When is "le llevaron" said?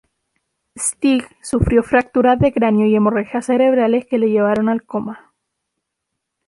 4.17-4.67